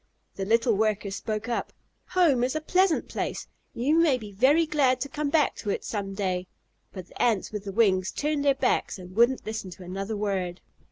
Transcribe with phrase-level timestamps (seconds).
[0.33, 1.71] The little worker spoke up:
[2.07, 3.45] "Home is a pleasant place.
[3.75, 6.47] You may be very glad to come back to it some day."
[6.91, 10.59] But the Ants with the wings turned their backs and wouldn't listen to another word.